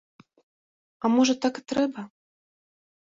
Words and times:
А, 1.03 1.05
можа, 1.17 1.33
так 1.43 1.53
і 1.61 1.67
трэба? 1.73 2.01